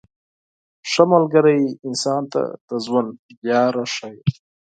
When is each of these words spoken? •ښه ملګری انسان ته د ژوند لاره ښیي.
•ښه 0.91 1.03
ملګری 1.13 1.61
انسان 1.87 2.23
ته 2.33 2.41
د 2.67 2.69
ژوند 2.85 3.11
لاره 3.49 3.85
ښیي. 3.95 4.19